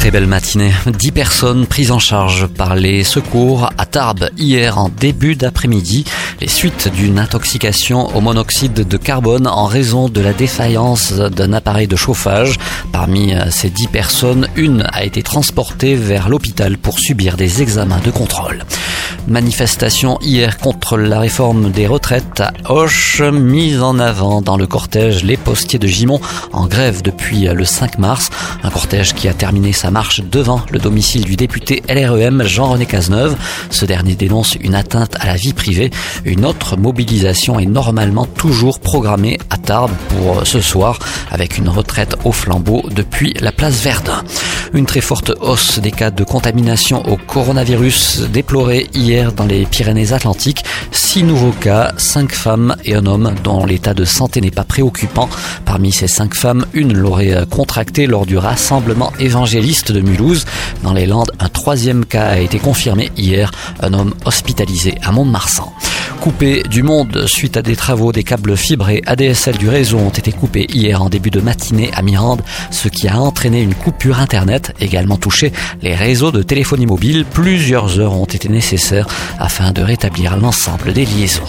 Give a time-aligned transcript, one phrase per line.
[0.00, 0.72] Très belle matinée.
[0.86, 6.06] Dix personnes prises en charge par les secours à Tarbes hier en début d'après-midi.
[6.40, 11.86] Les suites d'une intoxication au monoxyde de carbone en raison de la défaillance d'un appareil
[11.86, 12.54] de chauffage.
[12.92, 18.10] Parmi ces dix personnes, une a été transportée vers l'hôpital pour subir des examens de
[18.10, 18.64] contrôle.
[19.28, 25.24] Manifestation hier contre la réforme des retraites à Hoche, mise en avant dans le cortège
[25.24, 26.20] les postiers de Gimont
[26.52, 28.30] en grève depuis le 5 mars.
[28.62, 33.36] Un cortège qui a terminé sa marche devant le domicile du député LREM Jean-René Cazeneuve.
[33.70, 35.90] Ce dernier dénonce une atteinte à la vie privée.
[36.24, 40.98] Une autre mobilisation est normalement toujours programmée à Tarbes pour ce soir
[41.30, 44.22] avec une retraite au flambeau depuis la place Verdun.
[44.72, 50.64] Une très forte hausse des cas de contamination au coronavirus déplorée hier dans les Pyrénées-Atlantiques.
[50.92, 55.28] Six nouveaux cas, cinq femmes et un homme dont l'état de santé n'est pas préoccupant.
[55.64, 60.44] Parmi ces cinq femmes, une l'aurait contracté lors du rassemblement évangéliste de Mulhouse.
[60.84, 65.72] Dans les Landes, un troisième cas a été confirmé hier, un homme hospitalisé à Mont-de-Marsan.
[66.20, 70.32] Coupé du monde suite à des travaux, des câbles fibrés ADSL du réseau ont été
[70.32, 74.74] coupés hier en début de matinée à Mirande, ce qui a entraîné une coupure Internet,
[74.80, 75.50] également touché
[75.80, 77.24] les réseaux de téléphonie mobile.
[77.24, 79.06] Plusieurs heures ont été nécessaires
[79.38, 81.42] afin de rétablir l'ensemble des liaisons.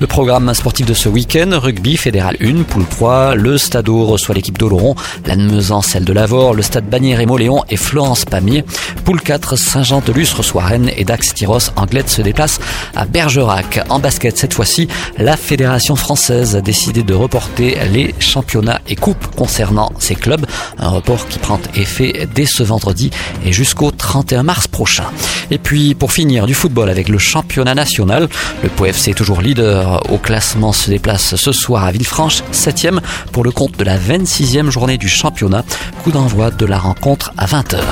[0.00, 4.58] Le programme sportif de ce week-end, rugby fédéral 1, poule 3, le Stade reçoit l'équipe
[4.58, 8.64] d'Oloron, l'Annemezan celle de Lavore, le Stade Bagnères et Moléon et Florence Pamiers.
[9.06, 12.58] Poule 4, Saint-Jean-de-Luz reçoit Rennes et Dax Tyros Anglette se déplace
[12.96, 13.78] à Bergerac.
[13.88, 19.24] En basket cette fois-ci, la Fédération française a décidé de reporter les championnats et coupes
[19.36, 20.44] concernant ces clubs,
[20.80, 23.12] un report qui prend effet dès ce vendredi
[23.44, 25.04] et jusqu'au 31 mars prochain.
[25.52, 28.28] Et puis pour finir du football avec le championnat national,
[28.64, 32.98] le POFC toujours leader au classement se déplace ce soir à Villefranche, 7e
[33.30, 35.64] pour le compte de la 26e journée du championnat.
[36.02, 37.84] Coup d'envoi de la rencontre à 20h.